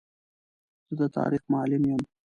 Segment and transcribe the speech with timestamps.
[0.87, 2.01] زه د تاریخ معلم یم.